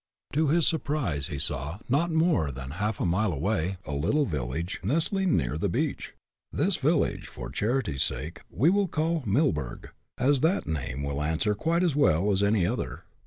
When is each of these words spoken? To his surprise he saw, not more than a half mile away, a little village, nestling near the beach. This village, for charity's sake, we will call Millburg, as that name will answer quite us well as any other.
To 0.33 0.47
his 0.47 0.65
surprise 0.65 1.27
he 1.27 1.37
saw, 1.37 1.77
not 1.87 2.09
more 2.09 2.51
than 2.51 2.71
a 2.71 2.81
half 2.81 2.99
mile 2.99 3.31
away, 3.31 3.77
a 3.85 3.93
little 3.93 4.25
village, 4.25 4.79
nestling 4.83 5.37
near 5.37 5.59
the 5.59 5.69
beach. 5.69 6.15
This 6.51 6.75
village, 6.77 7.27
for 7.27 7.51
charity's 7.51 8.01
sake, 8.01 8.41
we 8.49 8.71
will 8.71 8.87
call 8.87 9.21
Millburg, 9.27 9.89
as 10.17 10.39
that 10.41 10.65
name 10.65 11.03
will 11.03 11.21
answer 11.21 11.53
quite 11.53 11.83
us 11.83 11.95
well 11.95 12.31
as 12.31 12.41
any 12.41 12.65
other. 12.65 13.03